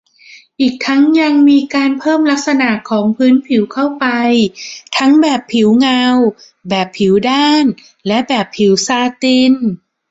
[0.59, 4.05] อีกทั้งยังมีการเพิ่มลักษณะของพื้นผิวเข้าไป
[4.97, 6.03] ทั้งแบบผิวเงา
[6.69, 7.65] แบบผิวด้าน
[8.07, 9.53] และแบบผิวซาติน